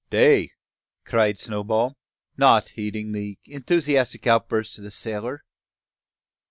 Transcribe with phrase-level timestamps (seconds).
[0.09, 0.49] "Tay!"
[1.05, 1.95] cried Snowball,
[2.35, 5.43] not heeding the enthusiastic outburst of the sailor.